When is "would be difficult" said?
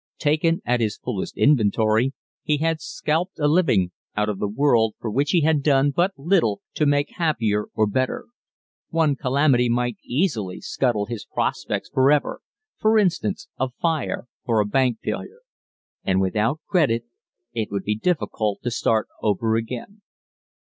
17.69-18.63